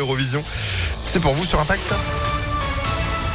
[0.00, 0.44] Eurovision.
[1.06, 1.92] C'est pour vous sur Impact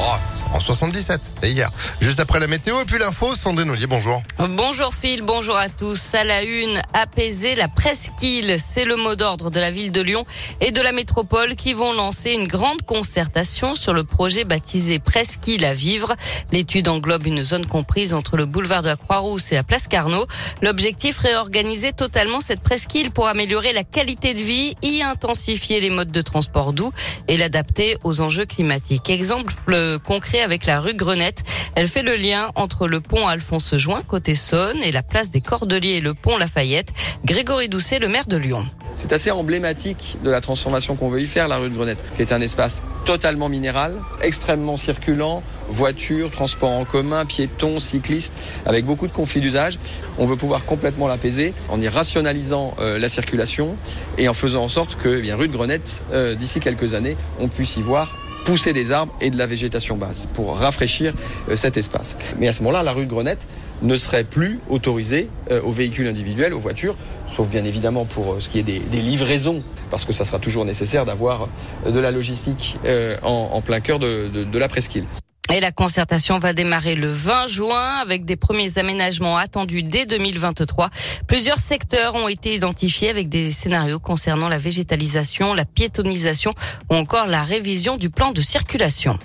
[0.00, 0.14] Oh,
[0.54, 1.70] en 77, et hier.
[2.00, 4.22] Juste après la météo et puis l'info, Sandrine Ollier, bonjour.
[4.38, 6.14] Bonjour Phil, bonjour à tous.
[6.14, 10.24] À la une, apaiser la presqu'île, c'est le mot d'ordre de la ville de Lyon
[10.60, 15.64] et de la métropole qui vont lancer une grande concertation sur le projet baptisé Presqu'île
[15.64, 16.14] à vivre.
[16.52, 20.26] L'étude englobe une zone comprise entre le boulevard de la Croix-Rousse et la place Carnot.
[20.62, 26.12] L'objectif, réorganiser totalement cette presqu'île pour améliorer la qualité de vie, y intensifier les modes
[26.12, 26.92] de transport doux
[27.26, 29.10] et l'adapter aux enjeux climatiques.
[29.10, 29.54] Exemple
[29.96, 31.42] concret avec la rue Grenette.
[31.74, 35.40] Elle fait le lien entre le pont Alphonse Join côté Saône et la place des
[35.40, 36.92] Cordeliers et le pont Lafayette.
[37.24, 38.66] Grégory Doucet, le maire de Lyon.
[38.94, 42.22] C'est assez emblématique de la transformation qu'on veut y faire, la rue de Grenette, qui
[42.22, 48.36] est un espace totalement minéral, extrêmement circulant, voitures, transports en commun, piétons, cyclistes,
[48.66, 49.78] avec beaucoup de conflits d'usage.
[50.18, 53.76] On veut pouvoir complètement l'apaiser en y rationalisant euh, la circulation
[54.18, 57.16] et en faisant en sorte que, eh bien, rue de Grenette, euh, d'ici quelques années,
[57.38, 58.16] on puisse y voir
[58.48, 61.12] pousser des arbres et de la végétation basse pour rafraîchir
[61.50, 62.16] euh, cet espace.
[62.38, 63.46] Mais à ce moment-là, la rue de Grenette
[63.82, 66.96] ne serait plus autorisée euh, aux véhicules individuels, aux voitures,
[67.36, 70.64] sauf bien évidemment pour euh, ce qui est des, livraisons, parce que ça sera toujours
[70.64, 71.46] nécessaire d'avoir
[71.84, 72.78] de la logistique
[73.22, 75.04] en, plein cœur de, de la presqu'île.
[75.50, 80.90] Et la concertation va démarrer le 20 juin avec des premiers aménagements attendus dès 2023.
[81.26, 86.52] Plusieurs secteurs ont été identifiés avec des scénarios concernant la végétalisation, la piétonisation
[86.90, 89.18] ou encore la révision du plan de circulation.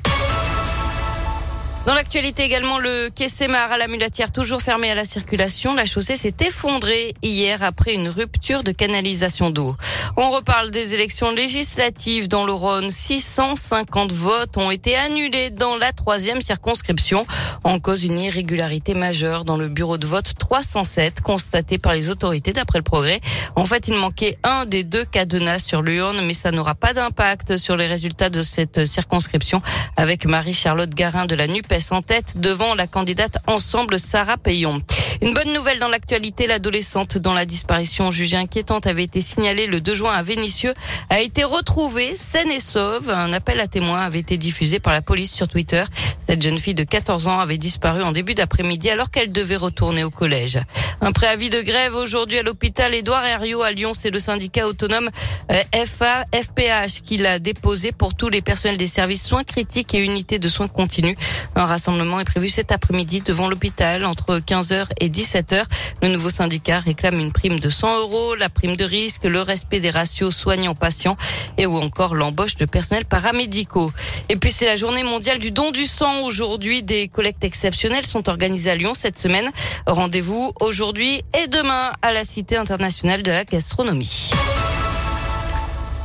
[1.86, 5.76] Dans l'actualité également, le quai Sémar à la Mulatière, toujours fermé à la circulation.
[5.76, 9.76] La chaussée s'est effondrée hier après une rupture de canalisation d'eau.
[10.16, 12.90] On reparle des élections législatives dans le Rhône.
[12.90, 17.26] 650 votes ont été annulés dans la troisième circonscription.
[17.66, 22.54] En cause une irrégularité majeure dans le bureau de vote 307 constaté par les autorités
[22.54, 23.20] d'après le progrès.
[23.58, 27.58] En fait, il manquait un des deux cadenas sur l'urne, mais ça n'aura pas d'impact
[27.58, 29.62] sur les résultats de cette circonscription
[29.98, 34.80] avec Marie-Charlotte Garin de la NUP en tête devant la candidate Ensemble Sarah Payon.
[35.24, 39.82] Une bonne nouvelle dans l'actualité, l'adolescente dont la disparition jugée inquiétante avait été signalée le
[39.82, 40.76] 2 juin à Vénissieux
[41.10, 43.10] a été retrouvée saine et sauve.
[43.10, 45.84] Un appel à témoins avait été diffusé par la police sur Twitter.
[46.28, 50.04] Cette jeune fille de 14 ans avait disparu en début d'après-midi alors qu'elle devait retourner
[50.04, 50.60] au collège.
[51.02, 53.94] Un préavis de grève aujourd'hui à l'hôpital Édouard Herriot à Lyon.
[53.94, 55.10] C'est le syndicat autonome
[55.52, 60.00] euh, FA, FPH qui l'a déposé pour tous les personnels des services soins critiques et
[60.00, 61.18] unités de soins continus.
[61.56, 65.64] Un rassemblement est prévu cet après-midi devant l'hôpital entre 15h et 17h.
[66.02, 69.82] Le nouveau syndicat réclame une prime de 100 euros, la prime de risque, le respect
[69.82, 71.18] des ratios soignants-patients
[71.58, 73.92] et ou encore l'embauche de personnel paramédicaux.
[74.30, 76.13] Et puis c'est la journée mondiale du don du sang.
[76.22, 79.50] Aujourd'hui, des collectes exceptionnelles sont organisées à Lyon cette semaine.
[79.88, 84.30] Rendez-vous aujourd'hui et demain à la Cité internationale de la gastronomie.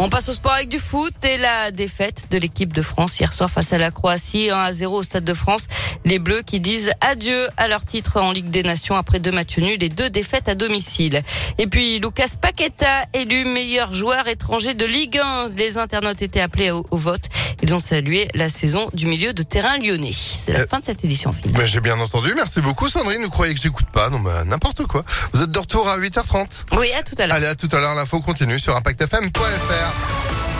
[0.01, 3.33] On passe au sport avec du foot et la défaite de l'équipe de France hier
[3.33, 5.67] soir face à la Croatie 1 à 0 au Stade de France.
[6.05, 9.59] Les Bleus qui disent adieu à leur titre en Ligue des Nations après deux matchs
[9.59, 11.23] nuls et deux défaites à domicile.
[11.59, 15.49] Et puis Lucas Paqueta élu meilleur joueur étranger de Ligue 1.
[15.57, 17.29] Les internautes étaient appelés au, vote.
[17.69, 20.15] Ils ont salué la saison du milieu de terrain lyonnais.
[20.15, 21.35] C'est la euh, fin de cette édition,
[21.67, 22.33] J'ai bien entendu.
[22.35, 23.23] Merci beaucoup, Sandrine.
[23.23, 24.09] Vous croyez que j'écoute pas?
[24.09, 25.05] Non, bah, n'importe quoi.
[25.35, 26.79] Vous êtes de retour à 8h30.
[26.79, 27.37] Oui, à tout à l'heure.
[27.37, 27.95] Allez, à tout à l'heure.
[27.95, 29.39] L'info continue sur ImpactFM.fr.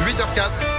[0.07, 0.69] 8h04.